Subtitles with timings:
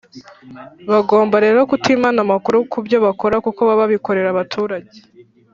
[0.91, 4.97] Bagomba rero kutimana amakuru ku byo bakora kuko baba babikorera abaturage.